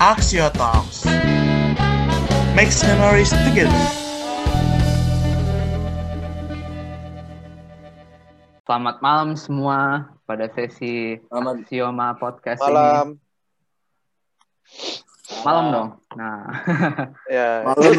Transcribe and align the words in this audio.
Axio 0.00 0.48
Talks. 0.56 1.04
Makes 2.56 2.80
memories 2.88 3.30
together. 3.44 3.84
Selamat 8.64 8.96
malam 9.02 9.34
semua 9.34 10.08
pada 10.24 10.46
sesi 10.54 11.18
Selamat 11.26 11.54
Axioma 11.60 12.08
Podcast 12.16 12.62
Malam. 12.62 13.06
ini. 13.12 13.18
Malam 15.42 15.64
dong. 15.68 15.88
Nah, 16.16 16.40
Ya. 17.36 17.66
Malam 17.66 17.92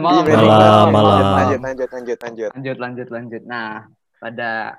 malam, 0.06 0.22
Iya, 0.24 0.36
dong. 0.36 0.48
Malam, 0.48 0.86
Malam, 0.88 0.88
malam. 0.90 1.22
Lanjut, 1.34 1.60
lanjut, 1.60 1.88
lanjut, 1.92 2.18
lanjut. 2.24 2.50
Lanjut, 2.54 2.76
lanjut, 2.78 3.08
lanjut. 3.10 3.42
Nah, 3.44 3.84
pada 4.16 4.74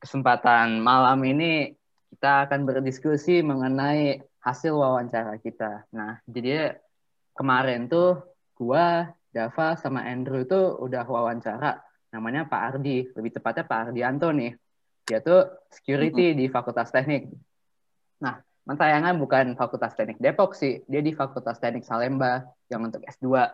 kesempatan 0.00 0.80
malam 0.80 1.22
ini 1.24 1.72
kita 2.12 2.48
akan 2.48 2.64
berdiskusi 2.64 3.40
mengenai 3.40 4.20
hasil 4.44 4.76
wawancara 4.76 5.40
kita. 5.40 5.88
Nah, 5.96 6.20
jadi 6.28 6.76
kemarin 7.32 7.88
tuh 7.88 8.20
gua, 8.52 9.08
Dava, 9.32 9.74
sama 9.80 10.04
Andrew 10.04 10.44
itu 10.44 10.60
udah 10.78 11.02
wawancara. 11.08 11.80
Namanya 12.12 12.46
Pak 12.46 12.60
Ardi, 12.76 13.08
lebih 13.16 13.34
tepatnya 13.34 13.64
Pak 13.66 13.90
Ardianto 13.90 14.30
nih. 14.30 14.54
Dia 15.08 15.18
tuh 15.24 15.48
security 15.72 16.36
di 16.36 16.46
Fakultas 16.46 16.92
Teknik. 16.92 17.26
Nah, 18.22 18.38
mentayangan 18.68 19.18
bukan 19.18 19.58
Fakultas 19.58 19.96
Teknik 19.98 20.22
Depok 20.22 20.54
sih, 20.54 20.84
dia 20.86 21.02
di 21.02 21.10
Fakultas 21.10 21.58
Teknik 21.58 21.82
Salemba 21.82 22.46
yang 22.70 22.86
untuk 22.86 23.02
S2. 23.02 23.50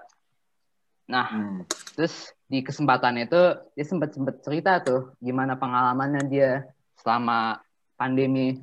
Nah, 1.10 1.26
Hmm. 1.26 1.66
Terus 1.98 2.32
di 2.46 2.62
kesempatan 2.62 3.18
itu 3.18 3.40
dia 3.74 3.84
sempat 3.84 4.14
sempat 4.14 4.40
cerita 4.40 4.78
tuh 4.80 5.12
gimana 5.18 5.58
pengalamannya 5.58 6.22
dia 6.30 6.70
selama 7.02 7.60
pandemi. 7.98 8.62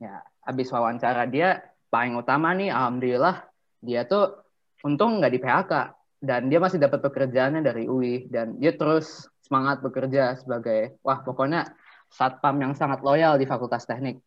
Ya, 0.00 0.24
habis 0.40 0.68
wawancara 0.68 1.24
dia 1.26 1.60
paling 1.88 2.16
utama 2.16 2.54
nih 2.54 2.70
alhamdulillah 2.70 3.44
dia 3.80 4.04
tuh 4.04 4.40
untung 4.82 5.20
nggak 5.20 5.32
di 5.32 5.40
PHK 5.40 5.72
dan 6.20 6.48
dia 6.48 6.60
masih 6.60 6.76
dapat 6.76 7.00
pekerjaannya 7.00 7.60
dari 7.60 7.84
UI 7.84 8.28
dan 8.28 8.56
dia 8.56 8.72
terus 8.72 9.28
semangat 9.40 9.80
bekerja 9.80 10.36
sebagai 10.36 10.96
wah 11.00 11.20
pokoknya 11.20 11.72
satpam 12.08 12.56
yang 12.58 12.72
sangat 12.74 13.00
loyal 13.00 13.36
di 13.36 13.46
Fakultas 13.46 13.84
Teknik. 13.84 14.20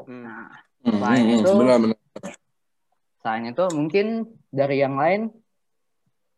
Hmm. 0.00 0.22
Nah, 0.22 0.48
Hmm, 0.84 1.00
Selain 1.00 1.24
hmm, 1.24 1.40
itu- 1.40 1.58
benar 1.64 1.78
benar. 1.80 1.98
selain 3.24 3.44
itu 3.48 3.64
mungkin 3.72 4.06
dari 4.52 4.76
yang 4.84 5.00
lain 5.00 5.32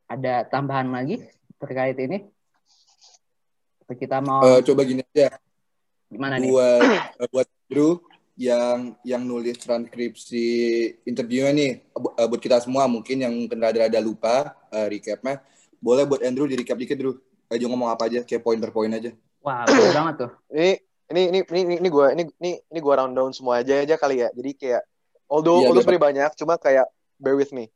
ada 0.06 0.46
tambahan 0.46 0.86
lagi 0.86 1.18
terkait 1.58 1.98
ini? 1.98 2.22
Kita 3.86 4.22
mau 4.22 4.46
Eh, 4.46 4.62
coba 4.62 4.86
gini 4.86 5.02
aja 5.02 5.34
gimana 6.06 6.38
nih? 6.38 6.46
buat 6.46 6.82
eh, 7.18 7.28
buat 7.30 7.48
Drew 7.66 7.98
yang 8.36 8.92
yang 9.00 9.24
nulis 9.24 9.56
transkripsi 9.56 10.46
interviewnya 11.08 11.52
nih 11.56 11.70
eh, 11.96 12.26
buat 12.28 12.40
kita 12.40 12.60
semua 12.60 12.84
mungkin 12.84 13.24
yang 13.24 13.34
rada-rada 13.48 13.96
lupa 14.00 14.52
eh, 14.68 14.92
recapnya 14.92 15.40
boleh 15.80 16.04
buat 16.04 16.20
Andrew 16.20 16.44
di 16.44 16.56
recap 16.56 16.76
dikit 16.76 17.00
Drew 17.00 17.16
aja 17.48 17.64
ngomong 17.64 17.88
apa 17.88 18.12
aja 18.12 18.20
kayak 18.22 18.44
poin 18.44 18.60
per 18.60 18.72
poin 18.76 18.92
aja 18.92 19.16
Wah, 19.46 19.62
betul 19.62 19.94
banget 19.94 20.14
tuh. 20.26 20.30
Ini 20.58 20.70
ini 21.06 21.22
ini 21.30 21.38
ini 21.46 21.60
ini, 21.62 21.74
ini 21.78 21.88
gua 21.88 22.10
ini 22.10 22.26
ini 22.42 22.58
ini 22.58 22.78
gua 22.82 23.06
rundown 23.06 23.30
semua 23.30 23.62
aja 23.62 23.78
aja 23.78 23.94
kali 23.94 24.26
ya. 24.26 24.28
Jadi 24.34 24.50
kayak 24.58 24.82
although 25.30 25.62
Iya, 25.62 25.70
although 25.70 25.86
sebenarnya 25.86 26.06
banyak, 26.10 26.30
cuma 26.34 26.58
kayak 26.58 26.90
bear 27.22 27.38
with 27.38 27.54
me. 27.54 27.70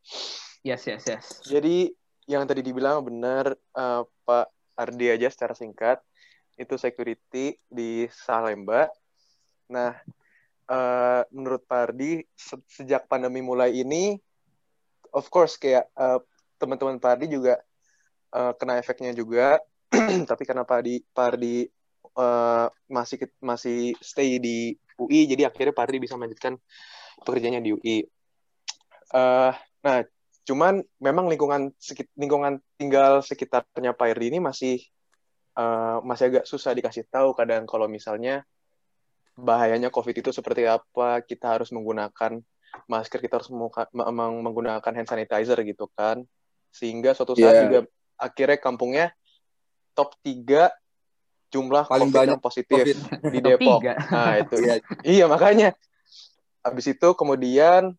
Yes, 0.67 0.83
yes, 0.91 1.07
yes. 1.07 1.39
Jadi 1.47 1.95
yang 2.27 2.43
tadi 2.51 2.67
dibilang 2.67 3.07
benar 3.07 3.55
eh, 3.55 4.03
Pak 4.27 4.51
Ardi 4.75 5.15
aja 5.15 5.31
secara 5.31 5.55
singkat 5.55 6.03
itu 6.59 6.75
security 6.75 7.55
di 7.71 8.11
Salemba. 8.11 8.91
Nah, 9.71 9.95
eh, 10.71 11.23
menurut 11.35 11.67
Pak 11.67 11.81
Ardi 11.91 12.23
se- 12.39 12.67
sejak 12.71 13.11
pandemi 13.11 13.43
mulai 13.43 13.75
ini, 13.75 14.15
of 15.11 15.27
course 15.29 15.59
kayak 15.59 15.91
eh, 15.99 16.19
teman-teman 16.63 17.03
Pak 17.03 17.11
Ardi 17.19 17.27
juga 17.27 17.59
eh, 18.31 18.53
kena 18.55 18.79
efeknya 18.79 19.11
juga. 19.13 19.59
Tapi 20.31 20.43
karena 20.47 20.63
Pak 20.63 20.77
Ardi, 20.81 21.03
Pak 21.03 21.27
Ardi 21.35 21.67
eh, 22.15 22.67
masih 22.87 23.17
masih 23.43 23.99
stay 23.99 24.39
di 24.39 24.79
UI, 25.01 25.27
jadi 25.27 25.51
akhirnya 25.51 25.75
Pak 25.75 25.85
Ardi 25.91 25.99
bisa 25.99 26.15
melanjutkan 26.15 26.55
pekerjaannya 27.27 27.63
di 27.67 27.71
UI. 27.75 27.99
Eh, 29.11 29.53
nah, 29.83 29.99
cuman 30.47 30.83
memang 31.03 31.27
lingkungan 31.27 31.75
lingkungan 32.15 32.63
tinggal 32.79 33.23
sekitarnya 33.23 33.93
Irdi 33.95 34.27
ini 34.35 34.39
masih 34.39 34.79
eh, 35.59 35.99
masih 36.07 36.25
agak 36.31 36.45
susah 36.47 36.73
dikasih 36.75 37.07
tahu 37.11 37.35
kadang 37.35 37.67
kalau 37.67 37.91
misalnya 37.91 38.47
bahayanya 39.41 39.89
COVID 39.89 40.17
itu 40.21 40.31
seperti 40.31 40.69
apa 40.69 41.25
kita 41.25 41.59
harus 41.59 41.73
menggunakan 41.73 42.39
masker 42.87 43.19
kita 43.19 43.43
harus 43.43 43.51
menggunakan 43.93 44.93
hand 44.95 45.09
sanitizer 45.09 45.59
gitu 45.67 45.91
kan 45.93 46.23
sehingga 46.71 47.17
suatu 47.17 47.35
saat 47.35 47.55
Iya. 47.57 47.63
juga 47.67 47.79
akhirnya 48.15 48.59
kampungnya 48.61 49.07
top 49.97 50.15
3 50.23 50.71
jumlah 51.51 51.85
Paling 51.91 52.09
COVID 52.09 52.15
banyak 52.15 52.39
yang 52.39 52.45
positif 52.45 52.85
COVID. 52.87 52.97
di 53.35 53.39
Depok. 53.43 53.81
Nah, 53.83 54.39
itu 54.39 54.55
Iya. 54.63 54.75
Iya 55.03 55.25
makanya. 55.27 55.75
Habis 56.63 56.95
itu 56.95 57.09
kemudian 57.19 57.91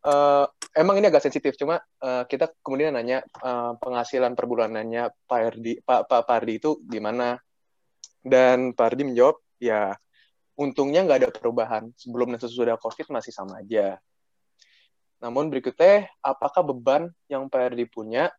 eh, 0.00 0.44
emang 0.76 1.00
ini 1.00 1.08
agak 1.08 1.24
sensitif 1.24 1.56
cuma 1.56 1.80
eh, 1.80 2.22
kita 2.28 2.52
kemudian 2.60 2.92
nanya 2.92 3.24
eh, 3.24 3.72
penghasilan 3.80 4.36
per 4.36 4.44
bulanannya 4.44 5.08
Pak 5.24 5.40
Ardi 5.40 5.80
Pak 5.80 6.00
Pak 6.12 6.20
Pak 6.28 6.36
Ardi 6.44 6.60
itu 6.60 6.76
gimana? 6.84 7.40
Dan 8.20 8.76
Pak 8.76 8.84
Ardi 8.92 9.02
menjawab 9.08 9.40
ya 9.56 9.96
untungnya 10.58 11.06
nggak 11.06 11.18
ada 11.24 11.30
perubahan 11.30 11.90
sebelum 11.94 12.34
dan 12.36 12.40
sesudah 12.42 12.76
COVID 12.80 13.12
masih 13.12 13.32
sama 13.32 13.62
aja. 13.62 13.98
Namun 15.20 15.52
berikutnya 15.52 16.08
apakah 16.24 16.64
beban 16.64 17.12
yang 17.28 17.46
Ardi 17.52 17.84
punya 17.84 18.32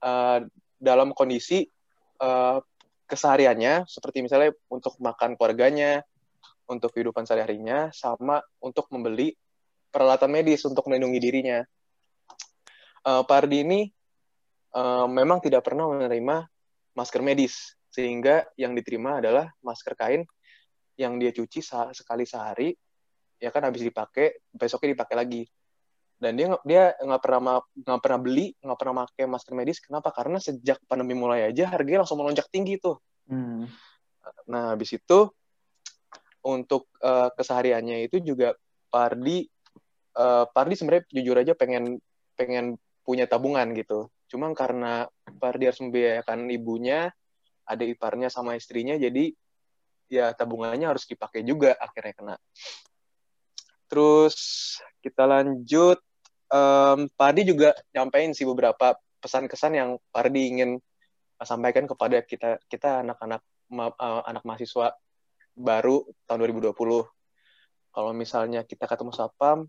eh, 0.00 0.38
dalam 0.80 1.12
kondisi 1.12 1.68
eh, 2.18 2.58
kesehariannya 3.06 3.84
seperti 3.84 4.24
misalnya 4.24 4.56
untuk 4.72 4.96
makan 4.96 5.36
keluarganya, 5.36 6.00
untuk 6.64 6.96
kehidupan 6.96 7.28
sehari-harinya 7.28 7.92
sama 7.92 8.40
untuk 8.64 8.88
membeli 8.88 9.36
peralatan 9.92 10.32
medis 10.32 10.64
untuk 10.64 10.88
melindungi 10.88 11.20
dirinya. 11.20 11.60
Ardi 13.02 13.58
ini 13.60 13.80
eh, 14.72 15.06
memang 15.08 15.44
tidak 15.44 15.68
pernah 15.68 15.90
menerima 15.92 16.48
masker 16.96 17.20
medis 17.20 17.76
sehingga 17.92 18.48
yang 18.56 18.72
diterima 18.72 19.20
adalah 19.20 19.52
masker 19.60 19.92
kain 19.92 20.24
yang 20.98 21.16
dia 21.16 21.32
cuci 21.32 21.60
se- 21.64 21.94
sekali 21.96 22.24
sehari 22.28 22.72
ya 23.42 23.50
kan 23.50 23.66
habis 23.66 23.82
dipakai 23.82 24.44
besoknya 24.54 24.94
dipakai 24.94 25.16
lagi 25.18 25.42
dan 26.22 26.38
dia 26.38 26.54
dia 26.62 26.94
nggak 26.94 27.22
pernah 27.22 27.58
nggak 27.58 28.00
pernah 28.00 28.20
beli 28.22 28.46
nggak 28.62 28.78
pernah 28.78 28.94
pakai 29.08 29.24
masker 29.26 29.54
medis 29.58 29.82
kenapa 29.82 30.14
karena 30.14 30.38
sejak 30.38 30.78
pandemi 30.86 31.18
mulai 31.18 31.50
aja 31.50 31.66
harganya 31.72 32.06
langsung 32.06 32.22
melonjak 32.22 32.46
tinggi 32.52 32.78
tuh 32.78 33.02
Hmm. 33.30 33.70
Nah, 34.50 34.74
habis 34.74 34.94
itu 34.94 35.18
untuk 36.42 36.90
eh, 36.98 37.30
kesehariannya 37.32 38.10
itu 38.10 38.18
juga 38.22 38.54
Pardi 38.90 39.46
eh, 40.18 40.44
Pardi 40.50 40.74
sebenarnya 40.74 41.04
jujur 41.10 41.36
aja 41.38 41.52
pengen 41.54 42.02
pengen 42.34 42.76
punya 43.02 43.26
tabungan 43.30 43.74
gitu. 43.74 44.10
Cuma 44.30 44.50
karena 44.56 45.06
Pardi 45.38 45.68
harus 45.68 45.82
membiayakan 45.82 46.48
ibunya, 46.50 47.10
ada 47.66 47.84
iparnya 47.84 48.32
sama 48.32 48.58
istrinya 48.58 48.98
jadi 48.98 49.34
ya 50.10 50.32
tabungannya 50.34 50.86
harus 50.90 51.04
dipakai 51.06 51.44
juga 51.46 51.74
akhirnya 51.78 52.14
kena. 52.14 52.36
Terus 53.90 54.36
kita 55.04 55.28
lanjut 55.28 56.00
Em, 56.52 57.08
Pardi 57.16 57.48
juga 57.48 57.72
nyampein 57.96 58.36
sih 58.36 58.44
beberapa 58.44 58.92
pesan-kesan 59.24 59.72
yang 59.72 59.90
Pardi 60.12 60.52
ingin 60.52 60.70
sampaikan 61.40 61.88
kepada 61.88 62.20
kita 62.20 62.60
kita 62.68 63.00
anak-anak 63.00 63.40
ma- 63.72 63.96
eh, 63.96 64.22
anak 64.28 64.44
mahasiswa 64.44 64.92
baru 65.56 66.04
tahun 66.28 66.44
2020. 66.44 67.08
Kalau 67.92 68.12
misalnya 68.12 68.68
kita 68.68 68.84
ketemu 68.84 69.16
sapam, 69.16 69.64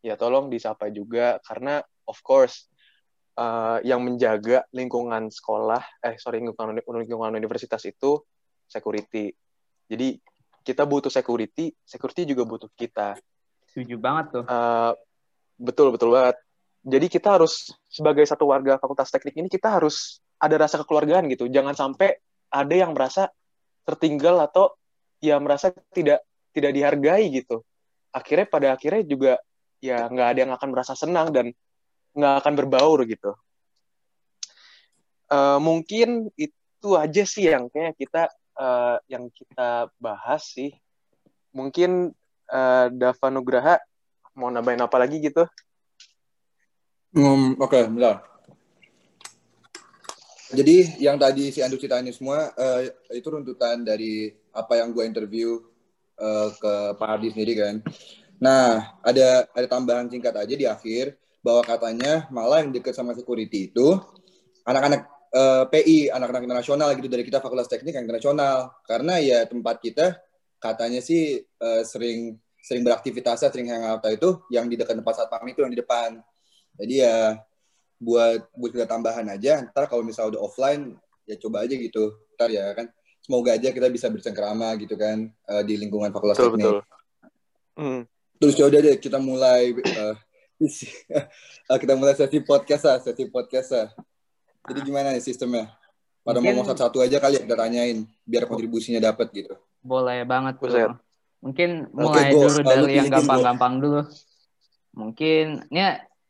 ya 0.00 0.16
tolong 0.16 0.48
disapa 0.48 0.88
juga 0.88 1.36
karena 1.44 1.84
of 2.08 2.16
course 2.24 2.72
eh, 3.36 3.78
yang 3.84 4.00
menjaga 4.00 4.64
lingkungan 4.72 5.28
sekolah, 5.28 5.84
eh 6.00 6.16
sorry 6.16 6.40
lingkungan, 6.40 6.80
lingkungan 6.80 7.36
universitas 7.36 7.84
itu 7.84 8.24
security. 8.64 9.36
Jadi 9.92 10.16
kita 10.64 10.88
butuh 10.88 11.12
security, 11.12 11.76
security 11.84 12.24
juga 12.24 12.48
butuh 12.48 12.70
kita. 12.72 13.20
Setuju 13.68 14.00
banget 14.00 14.40
tuh. 14.40 14.44
Eh, 14.48 14.92
betul 15.60 15.92
betul 15.92 16.16
banget. 16.16 16.40
Jadi 16.82 17.06
kita 17.12 17.36
harus 17.36 17.76
sebagai 17.92 18.24
satu 18.24 18.48
warga 18.48 18.80
Fakultas 18.80 19.12
Teknik 19.12 19.36
ini 19.36 19.48
kita 19.52 19.68
harus 19.68 20.24
ada 20.40 20.56
rasa 20.56 20.80
kekeluargaan 20.80 21.28
gitu. 21.28 21.46
Jangan 21.46 21.76
sampai 21.76 22.16
ada 22.48 22.74
yang 22.74 22.96
merasa 22.96 23.28
tertinggal 23.84 24.40
atau 24.40 24.72
ya 25.20 25.36
merasa 25.38 25.70
tidak 25.92 26.24
tidak 26.56 26.72
dihargai 26.72 27.28
gitu. 27.30 27.62
Akhirnya 28.10 28.46
pada 28.48 28.66
akhirnya 28.74 29.04
juga 29.04 29.32
ya 29.78 30.08
nggak 30.08 30.28
ada 30.34 30.38
yang 30.42 30.52
akan 30.56 30.68
merasa 30.72 30.96
senang 30.96 31.30
dan 31.30 31.52
nggak 32.16 32.34
akan 32.42 32.52
berbaur 32.58 33.04
gitu. 33.06 33.36
Eh, 35.30 35.58
mungkin 35.62 36.32
itu 36.34 36.88
aja 36.98 37.22
sih 37.22 37.46
yang 37.46 37.70
kayak 37.70 37.94
kita 37.94 38.26
eh, 38.58 38.96
yang 39.08 39.28
kita 39.32 39.88
bahas 40.00 40.42
sih. 40.48 40.72
Mungkin 41.52 42.12
eh, 42.48 42.86
Dava 42.92 43.28
Nugraha 43.28 43.76
mau 44.36 44.48
nambahin 44.48 44.80
apa 44.80 44.96
lagi 44.96 45.20
gitu? 45.20 45.44
Hmm, 47.12 47.60
Oke, 47.60 47.84
bentar. 47.92 48.24
Jadi 50.52 51.00
yang 51.00 51.16
tadi 51.16 51.48
si 51.48 51.64
Andrew 51.64 51.80
ceritain 51.80 52.04
semua 52.12 52.52
eh, 52.56 52.92
itu 53.16 53.28
runtutan 53.32 53.80
dari 53.84 54.32
apa 54.52 54.80
yang 54.80 54.92
gue 54.92 55.04
interview 55.04 55.60
eh, 56.20 56.48
ke 56.56 56.72
Pak 56.96 57.08
Hardi 57.08 57.32
sendiri 57.32 57.56
kan. 57.56 57.74
Nah, 58.36 59.00
ada 59.00 59.48
ada 59.54 59.66
tambahan 59.68 60.12
singkat 60.12 60.36
aja 60.36 60.54
di 60.56 60.68
akhir 60.68 61.16
bahwa 61.40 61.64
katanya 61.64 62.28
malah 62.28 62.60
yang 62.60 62.70
deket 62.70 62.92
sama 62.92 63.16
security 63.16 63.72
itu 63.72 63.96
anak-anak 64.68 65.08
eh, 65.32 65.64
PI, 65.66 65.98
anak-anak 66.12 66.42
internasional 66.44 66.92
gitu 66.94 67.08
dari 67.08 67.24
kita 67.24 67.40
Fakultas 67.40 67.68
Teknik 67.68 67.96
yang 67.96 68.04
internasional. 68.04 68.76
Karena 68.84 69.16
ya 69.18 69.44
tempat 69.48 69.80
kita 69.80 70.20
katanya 70.60 71.00
sih 71.00 71.40
eh, 71.42 71.82
sering 71.82 72.36
sering 72.62 72.86
beraktivitasnya, 72.86 73.50
sering 73.50 73.68
hangout 73.72 74.06
itu 74.06 74.38
yang 74.54 74.70
di 74.70 74.78
dekat 74.78 74.94
tempat 74.94 75.18
satpam 75.18 75.42
itu 75.50 75.66
yang 75.66 75.72
di 75.72 75.80
depan. 75.82 76.22
Jadi 76.78 76.94
ya 77.02 77.36
buat 77.98 78.46
buat 78.54 78.70
kita 78.70 78.86
tambahan 78.86 79.26
aja. 79.32 79.66
Ntar 79.66 79.90
kalau 79.90 80.06
misalnya 80.06 80.38
udah 80.38 80.42
offline 80.46 80.94
ya 81.26 81.34
coba 81.42 81.66
aja 81.66 81.74
gitu. 81.74 82.14
Ntar 82.38 82.48
ya 82.54 82.70
kan 82.74 82.86
semoga 83.22 83.54
aja 83.54 83.70
kita 83.70 83.86
bisa 83.90 84.10
bercengkerama 84.10 84.74
gitu 84.78 84.94
kan 84.98 85.30
eh, 85.30 85.62
di 85.66 85.74
lingkungan 85.78 86.14
Fakultas 86.14 86.38
Betul 86.38 86.50
Teknik. 86.54 86.66
betul. 86.66 86.78
Hmm. 87.72 88.02
Terus 88.42 88.54
ya 88.58 88.64
udah 88.66 88.80
deh 88.82 88.96
kita 88.98 89.18
mulai 89.22 89.74
eh, 89.74 90.14
kita 91.82 91.94
mulai 91.98 92.14
sesi 92.14 92.38
podcast 92.42 92.84
lah, 92.86 92.98
sesi 93.02 93.26
podcast 93.30 93.70
lah. 93.74 93.88
Jadi 94.62 94.80
gimana 94.82 95.10
nih 95.10 95.22
sistemnya? 95.22 95.74
Pada 96.22 96.38
Mungkin- 96.38 96.54
ngomong 96.54 96.66
satu-satu 96.70 97.02
aja 97.02 97.18
kali 97.18 97.34
ya 97.34 97.42
kita 97.42 97.56
tanyain 97.58 98.06
biar 98.22 98.46
kontribusinya 98.46 99.02
dapat 99.02 99.26
gitu. 99.34 99.54
Boleh 99.82 100.22
banget. 100.22 100.54
Buset. 100.62 100.94
Mungkin 101.42 101.90
mulai 101.90 102.30
Go. 102.30 102.46
dulu 102.46 102.62
lu 102.62 102.62
dari 102.62 102.94
yang 102.94 103.10
gampang-gampang 103.10 103.82
dulu. 103.82 104.02
Mungkin 104.94 105.66
ini 105.66 105.82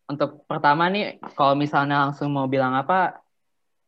untuk 0.09 0.49
pertama 0.49 0.89
nih 0.89 1.21
kalau 1.37 1.53
misalnya 1.53 2.09
langsung 2.09 2.33
mau 2.33 2.49
bilang 2.49 2.73
apa 2.73 3.21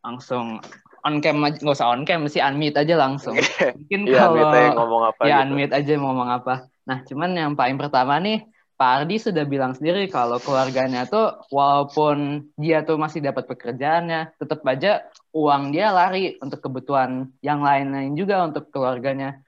langsung 0.05 0.61
on 1.00 1.20
cam 1.20 1.41
nggak 1.41 1.64
usah 1.64 1.88
on 1.88 2.05
cam 2.05 2.29
sih 2.29 2.44
unmute 2.44 2.76
aja 2.76 3.00
langsung. 3.00 3.32
Mungkin 3.81 4.00
Iya, 4.05 4.29
kalau 4.29 4.76
ngomong 4.76 5.02
apa 5.08 5.20
ya 5.25 5.41
gitu. 5.41 5.44
unmute 5.49 5.73
aja 5.73 5.93
mau 5.96 6.12
ngomong 6.12 6.29
apa. 6.29 6.55
Nah, 6.85 7.00
cuman 7.00 7.31
yang 7.32 7.52
paling 7.56 7.81
pertama 7.81 8.20
nih 8.20 8.44
Pak 8.84 9.08
Ardi 9.08 9.16
sudah 9.16 9.48
bilang 9.48 9.72
sendiri 9.72 10.12
kalau 10.12 10.36
keluarganya 10.36 11.08
tuh 11.08 11.40
walaupun 11.48 12.44
dia 12.60 12.84
tuh 12.84 13.00
masih 13.00 13.25
dapat 13.25 13.48
pekerjaannya, 13.48 14.36
tetap 14.36 14.60
aja 14.69 15.08
uang 15.32 15.72
dia 15.72 15.88
lari 15.88 16.36
untuk 16.36 16.60
kebutuhan 16.60 17.32
yang 17.40 17.64
lain-lain 17.64 18.12
juga 18.12 18.44
untuk 18.44 18.69
keluarganya. 18.69 19.40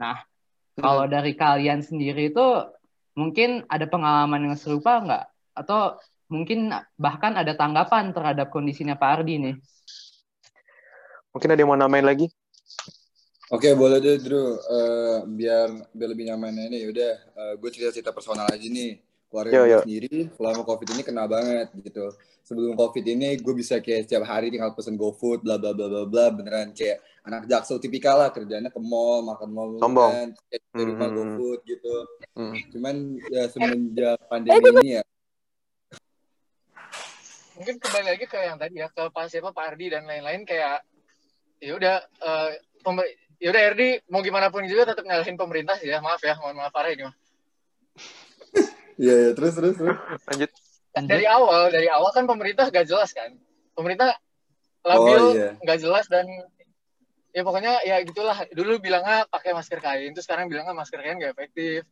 Nah, 0.00 0.24
kalau 0.80 1.04
dari 1.04 1.36
kalian 1.36 1.84
sendiri 1.84 2.32
itu 2.32 2.64
mungkin 3.12 3.68
ada 3.68 3.84
pengalaman 3.84 4.48
yang 4.48 4.56
serupa 4.56 5.04
nggak? 5.04 5.24
Atau 5.52 6.00
mungkin 6.32 6.72
bahkan 6.96 7.36
ada 7.36 7.52
tanggapan 7.52 8.16
terhadap 8.16 8.48
kondisinya 8.48 8.96
Pak 8.96 9.20
Ardi 9.20 9.36
nih? 9.36 9.54
Mungkin 11.36 11.48
ada 11.52 11.60
yang 11.60 11.68
mau 11.68 11.76
namain 11.76 12.08
lagi? 12.08 12.32
Oke, 13.48 13.72
boleh 13.72 13.96
deh 13.98 14.20
Drew. 14.20 14.54
Eh, 14.54 15.16
biar 15.26 15.66
biar 15.88 16.08
lebih 16.12 16.28
nyaman 16.28 16.52
ini 16.68 16.84
yaudah 16.84 17.12
eh, 17.16 17.52
gue 17.56 17.70
cerita-cerita 17.72 18.12
personal 18.12 18.44
aja 18.44 18.60
nih. 18.60 19.00
Keluarga 19.28 19.52
Yo, 19.52 19.60
gue 19.60 19.72
yo. 19.72 19.80
sendiri 19.84 20.16
selama 20.36 20.62
COVID 20.64 20.88
ini 20.92 21.02
kena 21.04 21.24
banget 21.24 21.68
gitu. 21.80 22.12
Sebelum 22.44 22.72
COVID 22.74 23.04
ini 23.04 23.36
gue 23.36 23.54
bisa 23.54 23.76
kayak 23.76 24.04
setiap 24.04 24.24
hari 24.24 24.48
tinggal 24.48 24.72
pesen 24.72 24.96
GoFood 24.96 25.40
bla 25.40 25.56
bla 25.56 25.72
bla 25.72 25.84
bla 25.84 26.04
bla 26.04 26.24
beneran 26.28 26.72
kayak 26.72 27.00
anak 27.24 27.44
jaksel 27.44 27.76
tipikal 27.76 28.16
lah 28.16 28.32
kerjanya 28.32 28.68
ke 28.68 28.80
mall, 28.80 29.20
makan 29.20 29.48
mall 29.52 29.76
Sombong. 29.76 30.12
kan, 30.12 30.28
kayak 30.48 30.62
di 30.72 30.82
rumah 30.84 31.08
Hmm. 31.08 31.16
GoFood 31.16 31.60
gitu. 31.64 31.94
Hmm. 32.32 32.52
Cuman 32.72 32.94
ya 33.28 33.42
semenjak 33.48 34.16
pandemi 34.28 34.64
ini 34.76 34.90
ya 34.96 35.02
mungkin 37.52 37.74
kembali 37.74 38.06
lagi 38.06 38.24
ke 38.24 38.38
yang 38.38 38.54
tadi 38.54 38.78
ya 38.78 38.86
ke 38.86 39.02
Pak 39.10 39.24
siapa 39.26 39.50
Pak 39.50 39.74
Ardi 39.74 39.90
dan 39.90 40.06
lain-lain 40.06 40.46
kayak 40.46 40.78
ya 41.58 41.74
udah 41.74 41.96
eh, 42.06 42.50
ya 43.38 43.48
udah 43.48 43.62
Ardi 43.64 43.88
mau 44.06 44.20
gimana 44.20 44.50
pun 44.50 44.66
juga 44.66 44.82
tetap 44.84 45.02
nyalahin 45.02 45.34
pemerintah 45.34 45.78
sih 45.78 45.86
ya 45.86 45.98
maaf 45.98 46.18
ya 46.20 46.34
mohon 46.36 46.54
maaf 46.54 46.70
parah 46.70 46.90
ini 46.90 47.06
mah. 47.06 47.14
Iya, 48.98 49.14
iya, 49.14 49.30
terus 49.30 49.54
terus 49.54 49.78
terus. 49.78 49.94
Lanjut. 50.26 50.50
Lanjut. 50.90 51.06
dari 51.06 51.22
awal 51.22 51.70
dari 51.70 51.86
awal 51.86 52.10
kan 52.10 52.26
pemerintah 52.26 52.66
gak 52.66 52.82
jelas 52.82 53.14
kan 53.14 53.30
pemerintah 53.72 54.10
labil 54.82 55.22
Oh, 55.22 55.30
iya. 55.30 55.54
nggak 55.54 55.78
jelas 55.78 56.10
dan 56.10 56.26
ya 57.30 57.46
pokoknya 57.46 57.78
ya 57.86 58.02
gitulah 58.02 58.34
dulu 58.50 58.82
bilangnya 58.82 59.22
pakai 59.28 59.54
masker 59.54 59.78
kain 59.78 60.10
terus 60.10 60.26
sekarang 60.26 60.50
bilangnya 60.50 60.74
masker 60.74 60.98
kain 60.98 61.14
gak 61.14 61.30
efektif 61.30 61.86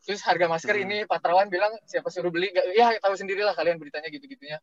terus 0.00 0.24
harga 0.24 0.48
masker 0.48 0.72
Hmm. 0.72 0.84
ini 0.88 0.96
Pak 1.04 1.20
Terawan 1.20 1.52
bilang 1.52 1.76
siapa 1.84 2.08
suruh 2.08 2.32
beli 2.32 2.48
Nggak- 2.48 2.72
ya 2.72 2.96
tahu 2.96 3.12
sendirilah 3.12 3.52
kalian 3.52 3.76
beritanya 3.76 4.08
gitu-gitunya 4.08 4.56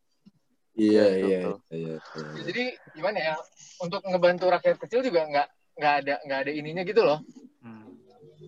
Iya, 0.73 1.05
iya, 1.13 1.39
iya, 1.69 1.73
iya. 1.73 1.95
Ya, 2.01 2.41
jadi 2.41 2.63
gimana 2.93 3.17
ya 3.17 3.35
untuk 3.77 4.01
ngebantu 4.01 4.49
rakyat 4.49 4.77
kecil 4.77 5.01
juga 5.01 5.25
nggak 5.25 5.47
nggak 5.77 5.93
ada 6.03 6.15
nggak 6.25 6.39
ada 6.45 6.51
ininya 6.51 6.83
gitu 6.83 7.01
loh 7.01 7.19
Hmm. 7.57 7.89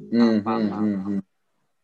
Hmm, 0.10 0.36
hmm, 0.42 0.66
hmm, 0.70 0.98
hmm. 1.04 1.20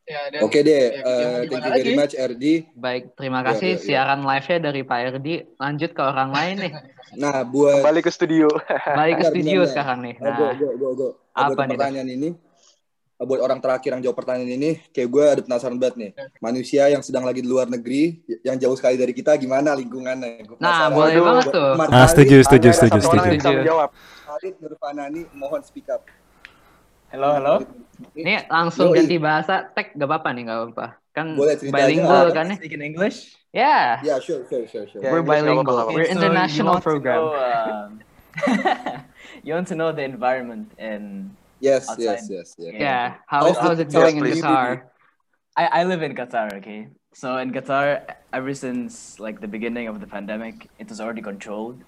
ya 0.05 0.21
dan 0.29 0.39
Oke 0.45 0.61
deh, 0.61 0.83
ya, 0.93 1.01
eh, 1.01 1.35
mau 1.45 1.57
thank 1.57 1.65
you 1.65 1.73
very 1.73 1.81
lagi? 1.83 1.93
much 1.97 2.13
RD. 2.15 2.43
Baik, 2.73 3.03
terima 3.17 3.41
kasih 3.41 3.69
ya, 3.73 3.75
ya. 3.75 3.81
siaran 3.81 4.21
live-nya 4.21 4.57
dari 4.61 4.81
Pak 4.81 4.99
Erdi. 5.01 5.35
Lanjut 5.57 5.91
ke 5.91 6.01
orang 6.01 6.29
lain 6.31 6.55
nih. 6.61 6.73
Nah, 7.15 7.47
buat 7.47 7.79
Kembali 7.79 8.01
ke 8.01 8.11
studio. 8.11 8.49
Balik 8.91 9.23
ke 9.23 9.25
studio 9.29 9.63
benar. 9.63 9.71
sekarang 9.71 9.99
nih. 10.03 10.15
Oh, 10.19 10.25
go, 10.25 10.31
Nah, 10.45 10.51
go, 10.53 10.67
go, 10.75 10.87
go. 10.91 11.07
Apa 11.31 11.47
buat 11.53 11.57
nih, 11.63 11.77
pertanyaan 11.77 12.09
ini, 12.11 12.29
eh, 12.29 12.33
buat 13.17 13.39
orang 13.39 13.59
terakhir 13.59 13.95
yang 13.95 14.03
jawab 14.03 14.17
pertanyaan 14.17 14.51
ini, 14.51 14.71
kayak 14.89 15.07
gue 15.07 15.23
ada 15.25 15.41
penasaran 15.41 15.75
banget 15.75 15.95
nih. 15.95 16.11
Manusia 16.37 16.83
yang 16.87 16.99
sedang 16.99 17.23
lagi 17.23 17.39
di 17.39 17.47
luar 17.47 17.65
negeri, 17.65 18.19
yang 18.43 18.59
jauh 18.59 18.75
sekali 18.75 18.95
dari 18.95 19.11
kita, 19.11 19.31
gimana 19.35 19.71
lingkungannya? 19.71 20.43
Gua 20.43 20.57
nah 20.57 20.91
boleh 20.91 21.15
Aduh. 21.15 21.23
banget 21.23 21.45
tuh. 21.49 21.69
Ahmad 21.71 21.87
Ah, 21.87 22.03
Khalid, 22.03 22.09
setuju, 22.11 22.35
setuju, 22.43 22.69
setuju, 22.71 22.97
setuju. 22.99 23.49
menjawab. 23.55 23.89
Khalid 24.25 24.53
Nurfanani, 24.59 25.21
mohon 25.31 25.63
speak 25.63 25.87
up. 25.87 26.03
Halo, 27.07 27.31
halo. 27.31 27.53
Ini 28.11 28.51
langsung 28.51 28.91
Yoi. 28.91 28.99
ganti 28.99 29.15
bahasa, 29.15 29.63
tag 29.71 29.95
gak 29.95 30.03
apa-apa 30.03 30.29
nih, 30.35 30.43
gak 30.43 30.57
apa-apa. 30.57 30.87
Kan 31.15 31.25
Boleh 31.39 31.55
bilingual 31.55 32.27
aja. 32.27 32.35
kan 32.35 32.45
nih. 32.51 32.57
Speak 32.59 32.75
in 32.75 32.83
English. 32.83 33.39
Ya, 33.55 34.03
Ya, 34.03 34.19
sure, 34.19 34.43
sure, 34.51 34.67
sure, 34.67 34.83
sure. 34.83 34.99
Ya, 34.99 35.07
we're 35.07 35.23
English 35.23 35.39
bilingual. 35.47 35.63
nggak 35.63 35.87
We're 35.87 36.03
Okay, 36.03 36.11
so 36.11 36.11
you 36.11 36.15
international 36.19 36.75
program. 36.83 37.19
know, 37.21 37.31
um, 37.31 37.89
you 39.47 39.55
want 39.55 39.63
to 39.65 39.75
know 39.75 39.95
the 39.95 40.03
environment 40.03 40.75
and 40.75 41.31
Yes, 41.65 41.89
Outside. 41.89 42.03
yes, 42.03 42.21
yes, 42.29 42.47
yes. 42.57 42.67
Okay. 42.69 42.79
Yeah, 42.79 43.17
how, 43.27 43.41
How's 43.45 43.57
how's 43.57 43.79
it 43.79 43.89
going 43.91 44.17
in 44.17 44.25
yes, 44.25 44.35
please. 44.35 44.43
Qatar? 44.43 44.83
I, 45.57 45.65
I 45.79 45.81
live 45.91 46.01
in 46.07 46.13
Qatar, 46.13 46.47
okay? 46.59 46.89
So 47.13 47.37
in 47.43 47.49
Qatar, 47.57 48.05
ever 48.33 48.53
since 48.53 49.19
like 49.19 49.39
the 49.41 49.47
beginning 49.47 49.87
of 49.87 49.99
the 50.01 50.07
pandemic, 50.07 50.67
it 50.77 50.87
was 50.89 50.99
already 51.01 51.21
controlled. 51.21 51.81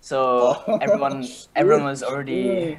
So 0.00 0.18
Oh. 0.66 0.78
everyone 0.84 1.24
everyone 1.60 1.84
was 1.84 2.02
already 2.02 2.78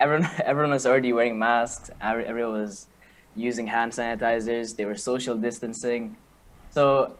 everyone 0.00 0.28
everyone 0.50 0.72
was 0.78 0.86
already 0.86 1.12
wearing 1.12 1.38
masks. 1.38 1.90
Everyone 2.00 2.54
was 2.64 2.88
using 3.34 3.66
hand 3.66 3.92
sanitizers. 3.92 4.76
They 4.76 4.84
were 4.86 4.96
social 4.96 5.36
distancing. 5.36 6.16
So 6.70 7.18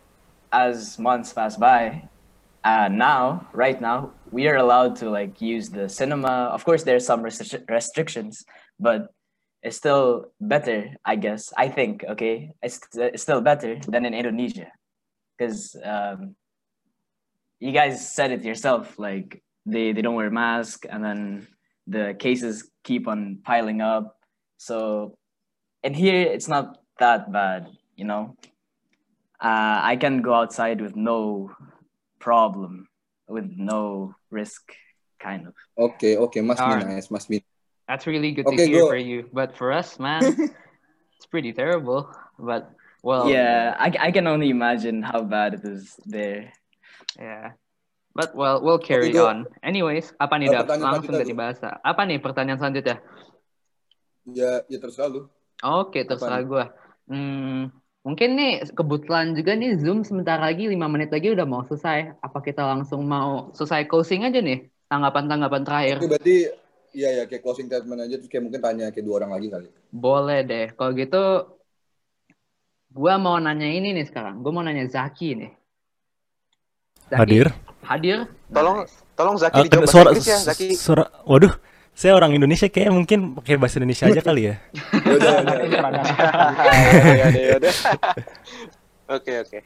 as 0.53 0.99
months 0.99 1.33
passed 1.33 1.59
by, 1.61 2.09
uh, 2.69 2.89
now 2.89 3.49
right 3.53 3.81
now 3.81 3.99
we 4.31 4.43
are 4.49 4.57
allowed 4.57 4.95
to 5.01 5.07
like 5.09 5.41
use 5.41 5.67
the 5.71 5.89
cinema. 5.89 6.35
Of 6.57 6.65
course, 6.69 6.83
there's 6.85 7.07
some 7.07 7.23
restri- 7.23 7.65
restrictions, 7.69 8.45
but 8.79 9.01
it's 9.63 9.77
still 9.77 10.33
better, 10.41 10.81
I 11.05 11.17
guess. 11.17 11.53
I 11.57 11.69
think, 11.69 12.05
okay, 12.15 12.53
it's, 12.63 12.79
it's 12.95 13.23
still 13.23 13.41
better 13.41 13.81
than 13.89 14.05
in 14.05 14.15
Indonesia, 14.15 14.69
because 15.33 15.75
um, 15.83 16.37
you 17.59 17.73
guys 17.73 17.95
said 18.17 18.31
it 18.37 18.45
yourself. 18.45 18.99
Like 18.99 19.43
they 19.65 19.93
they 19.93 20.03
don't 20.03 20.15
wear 20.15 20.31
masks, 20.31 20.87
and 20.93 21.03
then 21.03 21.49
the 21.87 22.15
cases 22.19 22.71
keep 22.85 23.09
on 23.09 23.41
piling 23.49 23.81
up. 23.81 24.21
So, 24.59 25.17
and 25.83 25.97
here 25.97 26.21
it's 26.21 26.49
not 26.49 26.79
that 27.01 27.33
bad, 27.33 27.73
you 27.97 28.05
know. 28.05 28.37
Uh, 29.41 29.81
I 29.93 29.97
can 29.97 30.21
go 30.21 30.35
outside 30.35 30.81
with 30.81 30.97
no 30.97 31.51
problem, 32.19 32.89
with 33.29 33.51
no 33.57 34.15
risk, 34.31 34.73
kind 35.19 35.47
of. 35.47 35.55
Oke, 35.79 36.17
oke, 36.19 36.37
must 36.43 36.61
be 36.65 36.71
Alright. 36.71 36.87
nice, 36.87 37.11
must 37.11 37.29
be. 37.29 37.45
That's 37.89 38.07
really 38.07 38.33
good 38.33 38.47
to 38.47 38.53
Okay, 38.53 38.67
hear 38.69 38.83
go. 38.83 38.89
for 38.89 39.01
you. 39.01 39.31
But 39.33 39.57
for 39.57 39.73
us, 39.73 39.99
man, 39.99 40.37
it's 41.17 41.27
pretty 41.31 41.53
terrible. 41.53 42.13
But, 42.39 42.71
well, 43.03 43.31
yeah, 43.31 43.75
I, 43.79 44.09
I 44.09 44.11
can 44.13 44.27
only 44.27 44.51
imagine 44.51 45.03
how 45.03 45.23
bad 45.23 45.55
it 45.55 45.65
is 45.65 45.97
there. 46.07 46.53
Yeah. 47.19 47.53
But 48.15 48.35
well, 48.35 48.61
we'll 48.61 48.83
carry 48.83 49.15
go. 49.15 49.31
on. 49.31 49.47
Anyways, 49.63 50.11
apa 50.19 50.43
nih 50.43 50.51
Oh, 50.51 50.67
Dap? 50.67 50.67
Langsung 50.83 51.15
dari 51.15 51.31
bahasa. 51.31 51.79
Apa 51.87 52.03
nih 52.03 52.19
pertanyaan 52.19 52.59
selanjutnya? 52.59 52.99
Ya, 54.27 54.67
ya 54.67 54.79
terserah 54.83 55.07
lu. 55.07 55.23
Oke, 55.63 56.03
terserah 56.03 56.43
gue. 56.43 56.65
Hmm, 57.07 57.71
mungkin 58.07 58.39
nih 58.39 58.53
kebetulan 58.73 59.35
juga 59.35 59.53
nih 59.59 59.79
Zoom 59.79 60.03
sebentar 60.07 60.39
lagi 60.41 60.67
5 60.71 60.87
menit 60.87 61.11
lagi 61.13 61.33
udah 61.35 61.47
mau 61.47 61.63
selesai. 61.67 62.19
Apa 62.23 62.39
kita 62.41 62.63
langsung 62.65 63.05
mau 63.07 63.51
selesai 63.55 63.87
closing 63.91 64.25
aja 64.27 64.39
nih? 64.43 64.69
Tanggapan-tanggapan 64.89 65.63
terakhir. 65.67 65.97
Oke, 66.01 66.09
berarti 66.09 66.37
Iya 66.89 67.21
ya 67.21 67.25
kayak 67.29 67.43
closing 67.45 67.69
statement 67.69 68.01
aja 68.01 68.17
terus 68.17 68.31
kayak 68.33 68.49
mungkin 68.49 68.61
tanya 68.65 68.89
kayak 68.89 69.05
dua 69.05 69.21
orang 69.21 69.37
lagi 69.37 69.53
kali. 69.53 69.69
Boleh 69.93 70.41
deh. 70.41 70.67
Kalau 70.73 70.97
gitu 70.97 71.23
gua 72.89 73.21
mau 73.21 73.37
nanya 73.37 73.69
ini 73.69 73.93
nih 73.93 74.09
sekarang. 74.09 74.41
Gua 74.41 74.53
mau 74.57 74.65
nanya 74.65 74.89
Zaki 74.89 75.37
nih. 75.37 75.53
Zaki, 77.13 77.21
Hadir. 77.21 77.47
Hadir. 77.85 78.19
Tolong 78.49 78.89
Nice. 78.89 78.97
tolong 79.13 79.37
Zaki 79.37 79.59
Eh, 79.61 79.65
dijawab 79.69 79.89
suara, 79.89 80.11
ya, 80.17 80.39
Zaki. 80.41 80.69
suara, 80.77 81.05
waduh, 81.29 81.53
saya 81.99 82.15
orang 82.15 82.31
Indonesia 82.31 82.71
kayak 82.71 82.95
mungkin 82.95 83.35
pakai 83.43 83.59
bahasa 83.59 83.83
Indonesia 83.83 84.07
aja 84.07 84.23
kali 84.23 84.47
ya. 84.47 84.55
Yaudah, 85.03 85.35
yaudah. 85.67 86.05
ya 87.11 87.27
ya. 87.27 87.59
Oke, 89.11 89.33
oke. 89.43 89.59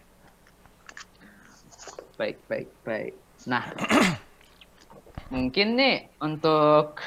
Baik, 2.16 2.40
baik, 2.48 2.68
baik. 2.88 3.12
Nah, 3.44 3.68
mungkin 5.34 5.76
nih 5.76 6.08
untuk 6.24 7.04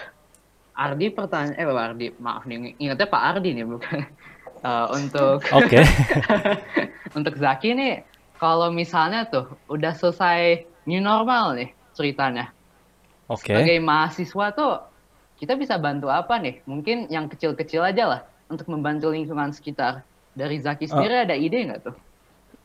Ardi 0.77 1.09
pertanyaan, 1.09 1.57
eh 1.57 1.65
Pak 1.65 1.85
Ardi, 1.89 2.07
maaf 2.21 2.43
nih, 2.45 2.77
ingatnya 2.77 3.07
Pak 3.09 3.23
Ardi 3.33 3.49
nih 3.57 3.65
bukan. 3.65 3.99
Eh, 4.65 4.87
untuk 4.97 5.45
Oke. 5.61 5.77
untuk 7.13 7.37
Zaki 7.37 7.77
nih, 7.77 8.01
kalau 8.41 8.73
misalnya 8.73 9.29
tuh 9.29 9.45
udah 9.69 9.93
selesai 9.93 10.65
new 10.89 10.97
normal 10.97 11.53
nih 11.53 11.69
ceritanya, 11.93 12.49
Oke. 13.29 13.53
sebagai 13.53 13.77
mahasiswa 13.77 14.45
tuh 14.57 14.94
kita 15.35 15.53
bisa 15.59 15.75
bantu 15.75 16.07
apa 16.07 16.39
nih? 16.39 16.63
Mungkin 16.63 17.11
yang 17.11 17.27
kecil-kecil 17.27 17.83
aja 17.83 18.03
lah 18.07 18.21
untuk 18.47 18.67
membantu 18.71 19.11
lingkungan 19.11 19.51
sekitar. 19.51 20.03
Dari 20.35 20.59
Zaki 20.59 20.91
sendiri 20.91 21.23
ada 21.23 21.35
ide 21.35 21.63
nggak 21.63 21.81
tuh? 21.87 21.95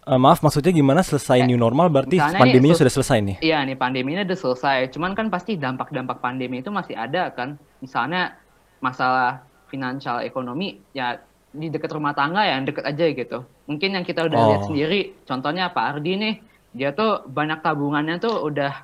Eh, 0.00 0.18
maaf, 0.18 0.42
maksudnya 0.42 0.74
gimana 0.74 1.04
selesai 1.04 1.44
new 1.46 1.60
normal 1.60 1.86
berarti 1.92 2.18
nih, 2.18 2.40
pandeminya 2.40 2.74
sudah 2.74 2.90
selesai 2.90 3.18
nih? 3.20 3.36
Iya 3.44 3.62
nih 3.68 3.76
pandemi 3.78 4.16
ini 4.16 4.26
udah 4.26 4.38
selesai. 4.38 4.90
Cuman 4.90 5.14
kan 5.14 5.30
pasti 5.30 5.54
dampak-dampak 5.54 6.18
pandemi 6.18 6.64
itu 6.64 6.72
masih 6.72 6.98
ada 6.98 7.30
kan. 7.30 7.54
Misalnya 7.78 8.34
masalah 8.82 9.44
finansial 9.70 10.24
ekonomi 10.26 10.82
ya 10.90 11.20
di 11.52 11.70
dekat 11.70 11.94
rumah 11.94 12.16
tangga 12.16 12.42
ya, 12.42 12.58
deket 12.64 12.82
aja 12.86 13.04
gitu. 13.06 13.38
Mungkin 13.70 13.94
yang 13.94 14.04
kita 14.06 14.26
udah 14.26 14.38
lihat 14.50 14.62
Oh. 14.66 14.68
sendiri, 14.72 15.14
contohnya 15.28 15.70
Pak 15.70 15.84
Ardi 15.94 16.12
nih, 16.16 16.34
dia 16.74 16.90
tuh 16.90 17.22
banyak 17.26 17.62
tabungannya 17.62 18.18
tuh 18.18 18.34
udah 18.50 18.82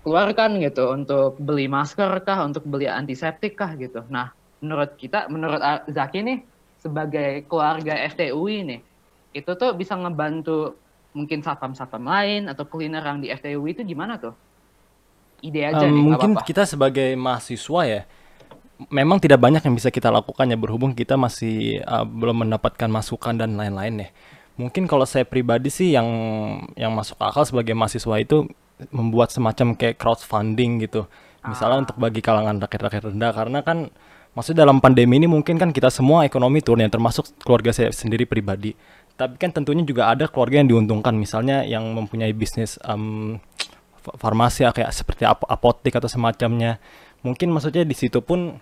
terkeluarkan 0.00 0.56
gitu 0.64 0.84
untuk 0.96 1.36
beli 1.36 1.68
masker 1.68 2.24
kah, 2.24 2.40
untuk 2.48 2.64
beli 2.64 2.88
antiseptik 2.88 3.52
kah 3.52 3.76
gitu. 3.76 4.00
Nah, 4.08 4.32
menurut 4.64 4.96
kita, 4.96 5.28
menurut 5.28 5.60
Zaki 5.92 6.24
nih, 6.24 6.38
sebagai 6.80 7.44
keluarga 7.44 7.92
FTUI 8.08 8.64
nih, 8.64 8.80
itu 9.36 9.50
tuh 9.60 9.76
bisa 9.76 9.94
ngebantu 10.00 10.80
mungkin 11.12 11.44
satpam-satpam 11.44 12.00
lain 12.00 12.48
atau 12.48 12.64
cleaner 12.64 13.04
yang 13.04 13.20
di 13.20 13.28
FTUI 13.28 13.76
itu 13.76 13.82
gimana 13.84 14.16
tuh? 14.16 14.32
Ide 15.44 15.68
aja 15.68 15.84
Em, 15.84 15.92
nih, 15.92 16.04
mungkin 16.08 16.32
apa-apa. 16.32 16.48
kita 16.48 16.64
sebagai 16.64 17.12
mahasiswa 17.16 17.80
ya, 17.84 18.00
memang 18.88 19.20
tidak 19.20 19.40
banyak 19.44 19.60
yang 19.60 19.76
bisa 19.76 19.92
kita 19.92 20.08
lakukan 20.08 20.48
ya 20.48 20.56
berhubung 20.56 20.96
kita 20.96 21.20
masih 21.20 21.84
uh, 21.84 22.08
belum 22.08 22.48
mendapatkan 22.48 22.88
masukan 22.88 23.36
dan 23.36 23.52
lain-lain 23.60 24.08
ya. 24.08 24.10
Mungkin 24.56 24.84
kalau 24.88 25.04
saya 25.08 25.24
pribadi 25.28 25.68
sih 25.72 25.92
yang 25.96 26.08
yang 26.76 26.92
masuk 26.92 27.16
akal 27.20 27.44
sebagai 27.44 27.72
mahasiswa 27.76 28.16
itu 28.20 28.48
membuat 28.88 29.28
semacam 29.28 29.76
kayak 29.76 30.00
crowdfunding 30.00 30.80
gitu. 30.88 31.04
Misalnya 31.40 31.88
untuk 31.88 31.96
bagi 31.96 32.20
kalangan 32.20 32.60
rakyat-rakyat 32.60 33.12
rendah 33.12 33.32
karena 33.32 33.60
kan 33.64 33.88
maksudnya 34.36 34.68
dalam 34.68 34.80
pandemi 34.80 35.16
ini 35.16 35.28
mungkin 35.28 35.56
kan 35.56 35.72
kita 35.72 35.88
semua 35.88 36.28
ekonomi 36.28 36.60
turun 36.60 36.84
ya 36.84 36.92
termasuk 36.92 37.40
keluarga 37.40 37.72
saya 37.72 37.88
sendiri 37.92 38.28
pribadi. 38.28 38.76
Tapi 39.16 39.36
kan 39.36 39.52
tentunya 39.52 39.84
juga 39.84 40.12
ada 40.12 40.28
keluarga 40.28 40.60
yang 40.64 40.68
diuntungkan 40.68 41.12
misalnya 41.16 41.64
yang 41.64 41.84
mempunyai 41.92 42.32
bisnis 42.32 42.80
fa- 42.80 44.16
farmasi 44.16 44.64
ya, 44.64 44.72
kayak 44.72 44.92
seperti 44.96 45.28
ap- 45.28 45.48
apotek 45.48 45.96
atau 46.00 46.08
semacamnya. 46.08 46.80
Mungkin 47.20 47.52
maksudnya 47.52 47.84
di 47.84 47.92
situ 47.92 48.24
pun 48.24 48.56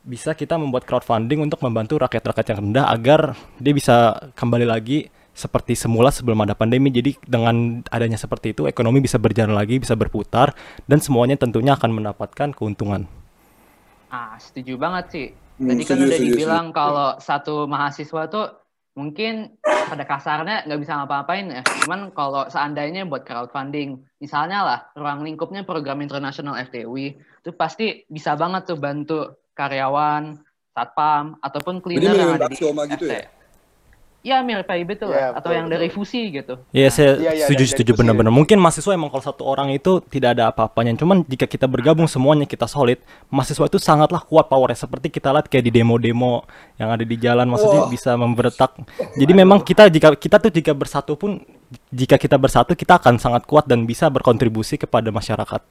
bisa 0.00 0.32
kita 0.32 0.56
membuat 0.56 0.88
crowdfunding 0.88 1.44
untuk 1.44 1.60
membantu 1.60 2.00
rakyat-rakyat 2.00 2.46
yang 2.54 2.58
rendah 2.70 2.86
agar 2.88 3.20
dia 3.60 3.74
bisa 3.76 4.16
kembali 4.32 4.64
lagi 4.64 5.12
seperti 5.40 5.72
semula 5.72 6.12
sebelum 6.12 6.44
ada 6.44 6.52
pandemi. 6.52 6.92
Jadi 6.92 7.16
dengan 7.24 7.80
adanya 7.88 8.20
seperti 8.20 8.52
itu 8.52 8.68
ekonomi 8.68 9.00
bisa 9.00 9.16
berjalan 9.16 9.56
lagi, 9.56 9.80
bisa 9.80 9.96
berputar 9.96 10.52
dan 10.84 11.00
semuanya 11.00 11.40
tentunya 11.40 11.72
akan 11.72 11.96
mendapatkan 11.96 12.52
keuntungan. 12.52 13.08
Ah, 14.12 14.36
setuju 14.36 14.76
banget 14.76 15.04
sih. 15.08 15.26
Hmm, 15.56 15.72
Tadi 15.72 15.82
kan 15.88 15.96
udah 15.96 16.08
setuju, 16.12 16.32
dibilang 16.36 16.66
kalau 16.76 17.08
satu 17.16 17.64
mahasiswa 17.64 18.28
tuh 18.28 18.46
mungkin 18.98 19.54
pada 19.62 20.02
kasarnya 20.04 20.66
nggak 20.66 20.80
bisa 20.82 20.92
ngapa-ngapain 20.98 21.46
ya. 21.48 21.62
Cuman 21.84 22.12
kalau 22.12 22.44
seandainya 22.50 23.06
buat 23.06 23.24
crowdfunding, 23.24 24.02
misalnya 24.20 24.58
lah 24.66 24.78
ruang 24.98 25.24
lingkupnya 25.24 25.64
program 25.64 26.02
internasional 26.04 26.58
FTW, 26.58 27.16
itu 27.16 27.50
pasti 27.56 28.04
bisa 28.10 28.34
banget 28.34 28.74
tuh 28.74 28.78
bantu 28.82 29.40
karyawan, 29.54 30.42
satpam, 30.74 31.38
ataupun 31.40 31.78
Jadi 31.80 31.84
cleaner 31.84 32.14
yang 32.18 32.32
ada 32.34 32.46
di 32.48 32.56
gitu 32.56 33.04
FT. 33.06 33.12
ya? 33.12 33.24
Iya 34.20 34.44
mirip 34.44 34.68
PIB 34.68 35.00
tuh 35.00 35.08
Iya, 35.08 35.32
lah. 35.32 35.40
atau 35.40 35.48
betul, 35.48 35.56
yang 35.56 35.66
betul. 35.72 35.76
dari 35.80 35.88
fusi 35.88 36.22
gitu. 36.28 36.54
Ya 36.76 36.92
saya 36.92 37.16
Iya, 37.16 37.32
iya, 37.32 37.44
setuju 37.48 37.64
setuju 37.72 37.90
benar-benar. 37.96 38.28
Mungkin 38.28 38.60
mahasiswa 38.60 38.92
emang 38.92 39.08
kalau 39.08 39.24
satu 39.24 39.48
orang 39.48 39.72
itu 39.72 40.04
tidak 40.12 40.36
ada 40.36 40.52
apa-apanya. 40.52 40.92
Cuman 41.00 41.24
jika 41.24 41.48
kita 41.48 41.64
bergabung 41.64 42.04
semuanya 42.04 42.44
kita 42.44 42.68
solid, 42.68 43.00
mahasiswa 43.32 43.64
itu 43.64 43.80
sangatlah 43.80 44.20
kuat 44.20 44.52
powernya. 44.52 44.76
Seperti 44.76 45.08
kita 45.08 45.32
lihat 45.32 45.48
kayak 45.48 45.64
di 45.64 45.72
demo-demo 45.72 46.44
yang 46.76 46.92
ada 46.92 47.00
di 47.00 47.16
jalan, 47.16 47.48
maksudnya 47.48 47.88
Wah. 47.88 47.88
bisa 47.88 48.12
memberetak. 48.12 48.76
Jadi 49.16 49.32
memang 49.32 49.64
kita 49.64 49.88
jika 49.88 50.12
kita 50.12 50.36
tuh 50.36 50.52
jika 50.52 50.76
bersatu 50.76 51.16
pun 51.16 51.40
jika 51.88 52.20
kita 52.20 52.36
bersatu 52.36 52.76
kita 52.76 53.00
akan 53.00 53.16
sangat 53.16 53.48
kuat 53.48 53.64
dan 53.64 53.88
bisa 53.88 54.12
berkontribusi 54.12 54.76
kepada 54.76 55.08
masyarakat. 55.08 55.64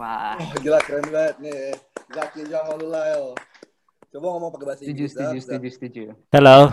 Wah, 0.00 0.32
Oh, 0.40 0.56
gila 0.64 0.80
keren 0.80 1.04
banget 1.12 1.36
nih. 1.44 1.76
Zaki 2.08 2.48
Jamalulail. 2.48 3.36
Coba 4.10 4.26
ngomong 4.28 4.50
pakai 4.50 4.66
bahasa 4.66 4.82
setuju, 4.82 5.06
Inggris. 5.06 5.12
setuju, 5.14 5.38
setuju, 5.38 5.68
setuju. 5.70 6.02
Hello. 6.30 6.58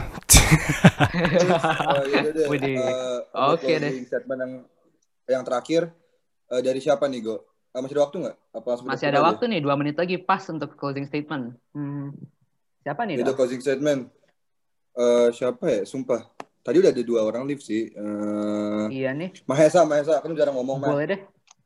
Oh. 1.87 2.01
Eh, 2.47 3.53
Oke 3.53 3.67
untuk 3.67 3.83
deh. 3.83 3.93
Statement 4.07 4.39
yang 4.39 4.53
yang 5.27 5.43
terakhir 5.43 5.81
eh, 6.49 6.61
dari 6.63 6.79
siapa 6.79 7.05
nih, 7.05 7.19
Go? 7.21 7.35
Eh, 7.75 7.79
masih 7.79 7.93
ada 7.93 8.03
waktu 8.07 8.17
nggak? 8.23 8.35
Apa 8.53 8.69
Masih 8.81 9.07
ada 9.07 9.19
aja? 9.19 9.27
waktu 9.27 9.43
nih, 9.45 9.59
dua 9.59 9.75
menit 9.75 9.93
lagi 9.93 10.17
pas 10.17 10.41
untuk 10.47 10.73
closing 10.73 11.05
statement. 11.05 11.53
Hmm. 11.75 12.15
Siapa 12.81 13.03
nih? 13.05 13.19
Itu 13.19 13.27
Dok? 13.27 13.35
closing 13.35 13.59
statement. 13.59 14.07
Eh, 14.95 15.29
siapa 15.29 15.65
ya? 15.67 15.81
Sumpah. 15.83 16.25
Tadi 16.63 16.79
udah 16.79 16.91
ada 16.91 17.03
dua 17.03 17.21
orang 17.21 17.43
live 17.45 17.61
sih. 17.61 17.91
Eh, 17.91 18.85
Iya 18.89 19.11
nih, 19.13 19.29
Mahesa, 19.45 19.83
Mahesa. 19.83 20.17
Kan 20.17 20.31
jarang 20.33 20.55
ngomong, 20.55 20.79
Mah. 20.79 20.89
boleh 20.89 21.05
deh. 21.05 21.19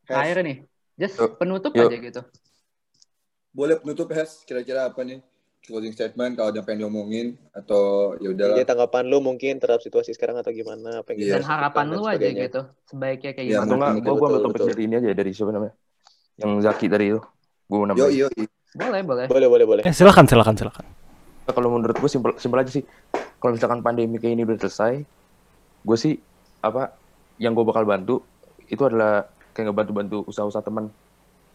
Terakhir 0.03 0.41
nih. 0.41 0.57
Just 0.97 1.15
Yuk. 1.15 1.37
penutup 1.37 1.71
Yuk. 1.71 1.87
aja 1.87 1.97
gitu. 1.97 2.21
Boleh 3.51 3.77
penutup, 3.77 4.09
Hes. 4.11 4.41
Kira-kira 4.43 4.89
apa 4.89 4.99
nih? 5.01 5.21
Closing 5.61 5.93
statement 5.93 6.33
kalau 6.33 6.49
ada 6.49 6.65
pengen 6.65 6.83
diomongin 6.83 7.37
atau 7.53 8.17
ya 8.17 8.33
udahlah. 8.33 8.57
Jadi 8.57 8.65
tanggapan 8.65 9.03
lu 9.05 9.21
mungkin 9.21 9.61
terhadap 9.61 9.79
situasi 9.79 10.09
sekarang 10.09 10.33
atau 10.35 10.49
gimana? 10.49 11.05
Apa 11.05 11.13
yang 11.13 11.19
Iya. 11.21 11.33
Dan 11.37 11.45
harapan 11.45 11.85
lu 11.87 12.01
aja 12.03 12.27
gitu. 12.27 12.61
Sebaiknya 12.83 13.31
kayak 13.31 13.45
Iya, 13.45 13.57
gimana. 13.61 13.69
Atau 13.69 13.75
enggak, 13.77 13.91
gue 14.01 14.27
gue 14.41 14.51
betul. 14.51 14.67
dari 14.67 14.83
ini 14.83 14.95
aja 14.97 15.09
dari 15.13 15.29
siapa 15.29 15.51
namanya? 15.53 15.73
Yang 16.35 16.51
Zaki 16.65 16.85
tadi 16.89 17.05
itu. 17.07 17.19
Gue 17.69 17.77
Yo, 17.77 17.85
nambahin. 17.85 18.09
yo, 18.17 18.27
Boleh, 18.71 19.01
boleh. 19.03 19.25
Boleh, 19.29 19.47
boleh, 19.47 19.65
boleh. 19.67 19.83
Eh, 19.85 19.93
silakan 19.93 20.25
silakan 20.25 20.55
silakan. 20.57 20.85
Kalau 21.45 21.69
menurut 21.69 21.93
gue 21.93 22.09
simpel 22.09 22.31
simpel 22.35 22.57
aja 22.57 22.71
sih. 22.71 22.83
Kalau 23.37 23.53
misalkan 23.53 23.79
pandemi 23.81 24.17
kayak 24.17 24.33
ini 24.33 24.43
udah 24.43 24.57
selesai, 24.59 24.93
gue 25.83 25.97
sih 25.99 26.17
apa 26.59 26.89
yang 27.37 27.53
gue 27.53 27.61
bakal 27.61 27.85
bantu 27.85 28.25
itu 28.65 28.81
adalah 28.81 29.25
kayak 29.51 29.69
ngebantu-bantu 29.69 30.25
usaha-usaha 30.25 30.63
teman. 30.63 30.89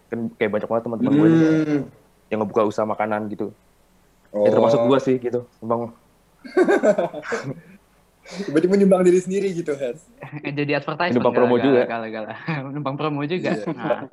Kan 0.07 0.31
kayak 0.37 0.51
banyak 0.53 0.69
banget 0.69 0.83
teman-teman 0.85 1.11
gue 1.11 1.27
nih 1.27 1.41
Hmm. 1.43 1.83
yang 2.29 2.39
ngebuka 2.39 2.63
usaha 2.63 2.85
makanan 2.85 3.27
gitu. 3.29 3.51
Oh. 4.37 4.45
Ya 4.45 4.53
termasuk 4.53 4.85
gue 4.85 4.99
sih 5.01 5.17
gitu. 5.17 5.49
Bang, 5.65 5.97
Berarti 8.53 8.69
menyumbang 8.73 9.03
diri 9.07 9.17
sendiri 9.17 9.49
gitu, 9.57 9.73
Hes. 9.73 10.05
Jadi 10.45 10.77
advertisement. 10.77 11.17
Numpang 11.17 11.35
promo 11.35 11.57
juga. 11.57 11.83
Gala, 11.89 12.09
gala. 12.13 12.35
Numpang 12.75 12.97
promo 13.01 13.25
juga. 13.25 13.57
Iya. 13.57 13.65
Nah. 13.73 14.05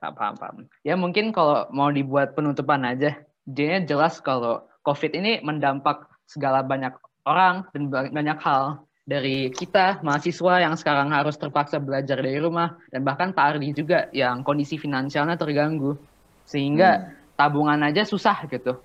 Paham, 0.00 0.34
paham. 0.38 0.56
Ya 0.86 0.94
mungkin 0.94 1.34
kalau 1.34 1.66
mau 1.74 1.90
dibuat 1.90 2.32
penutupan 2.38 2.86
aja, 2.86 3.18
jadinya 3.44 3.84
jelas 3.84 4.22
kalau 4.22 4.64
COVID 4.86 5.12
ini 5.18 5.42
mendampak 5.44 6.08
segala 6.24 6.64
banyak 6.64 6.94
orang 7.28 7.68
dan 7.74 7.92
ba- 7.92 8.08
banyak 8.08 8.38
hal 8.40 8.80
dari 9.04 9.50
kita 9.52 10.00
mahasiswa 10.00 10.62
yang 10.62 10.78
sekarang 10.78 11.10
harus 11.12 11.34
terpaksa 11.36 11.82
belajar 11.82 12.16
dari 12.22 12.38
rumah 12.38 12.78
dan 12.94 13.02
bahkan 13.02 13.34
Pak 13.34 13.58
Ardi 13.58 13.74
juga 13.74 14.06
yang 14.14 14.46
kondisi 14.46 14.78
finansialnya 14.78 15.34
terganggu 15.34 15.98
sehingga 16.46 17.19
tabungan 17.40 17.80
aja 17.80 18.04
susah 18.04 18.44
gitu. 18.52 18.76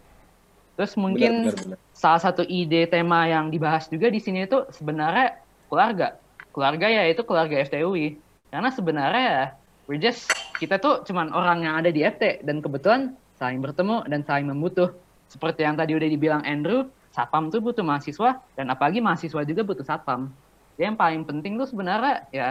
Terus 0.80 0.96
mungkin 0.96 1.52
Benar, 1.52 1.56
benar, 1.56 1.76
benar. 1.76 1.80
salah 1.92 2.22
satu 2.24 2.44
ide 2.48 2.88
tema 2.88 3.28
yang 3.28 3.52
dibahas 3.52 3.92
juga 3.92 4.08
di 4.08 4.24
sini 4.24 4.48
itu 4.48 4.64
sebenarnya 4.72 5.40
keluarga. 5.68 6.16
Keluarga 6.56 6.88
ya 6.88 7.04
itu 7.12 7.20
keluarga 7.28 7.60
FTUI. 7.68 8.16
Karena 8.52 8.72
sebenarnya 8.72 9.24
ya, 9.28 9.46
we're 9.92 10.00
just 10.00 10.32
kita 10.56 10.80
tuh 10.80 11.04
cuman 11.04 11.36
orang 11.36 11.68
yang 11.68 11.76
ada 11.80 11.92
di 11.92 12.04
FT 12.04 12.48
dan 12.48 12.64
kebetulan 12.64 13.12
saling 13.36 13.60
bertemu 13.60 14.08
dan 14.08 14.24
saling 14.24 14.48
membutuh. 14.48 14.96
Seperti 15.28 15.68
yang 15.68 15.76
tadi 15.76 15.92
udah 15.96 16.08
dibilang 16.08 16.42
Andrew, 16.48 16.88
satpam 17.12 17.52
tuh 17.52 17.60
butuh 17.60 17.84
mahasiswa 17.84 18.40
dan 18.56 18.72
apalagi 18.72 19.04
mahasiswa 19.04 19.44
juga 19.44 19.68
butuh 19.68 19.84
satpam. 19.84 20.32
Jadi 20.76 20.92
yang 20.92 21.00
paling 21.00 21.24
penting 21.28 21.60
tuh 21.60 21.68
sebenarnya 21.68 22.28
ya 22.32 22.50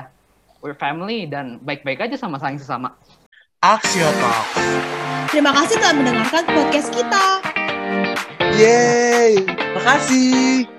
we're 0.65 0.77
family 0.77 1.29
dan 1.29 1.61
baik-baik 1.61 2.09
aja 2.09 2.17
sama 2.17 2.41
saling 2.41 2.57
sesama. 2.57 2.93
Axio 3.61 4.09
Talks. 4.21 5.14
Terima 5.35 5.51
kasih 5.51 5.83
telah 5.83 5.99
mendengarkan 5.99 6.47
podcast 6.47 6.95
kita. 6.95 7.43
Yeay. 8.55 9.43
Makasih. 9.75 10.74